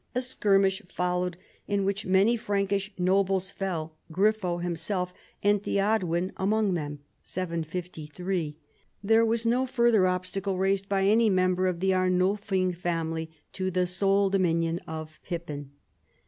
[0.15, 7.01] A skirmish followed, in which many Frankish nobles fell, Grifo himself and Theodowin among them
[7.21, 8.57] (753).
[9.03, 13.85] There was no further obstacle raised by any member of the Arnulfing family to the
[13.85, 15.69] sole domination of Pippin.